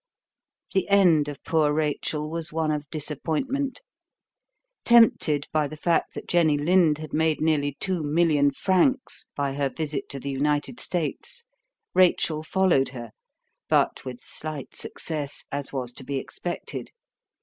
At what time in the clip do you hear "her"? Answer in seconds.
9.53-9.69, 12.89-13.11